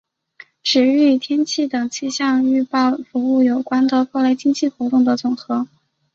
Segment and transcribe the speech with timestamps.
[0.63, 5.67] 指与天气等气象预报服务有关的各类经济活动的总和。